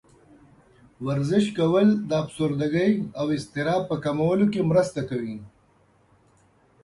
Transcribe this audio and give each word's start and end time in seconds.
ورزش 1.07 1.45
کول 1.57 1.87
د 2.09 2.11
افسردګۍ 2.23 2.91
او 3.19 3.25
اضطراب 3.37 3.81
په 3.89 3.95
کمولو 4.03 4.45
کې 4.53 4.61
مرسته 4.71 5.01
کوي. 5.09 5.37